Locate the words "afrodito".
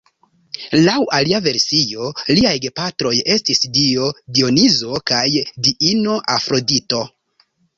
6.39-7.05